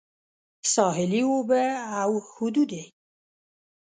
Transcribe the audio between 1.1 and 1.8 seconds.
اوبه